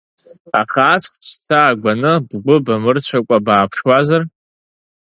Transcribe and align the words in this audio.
Аха 0.59 0.81
аҵх 0.93 1.11
цәца 1.25 1.59
агәаны, 1.69 2.13
бгәы 2.27 2.55
бамырцәакәа 2.65 3.37
бааԥшуазар… 3.45 4.21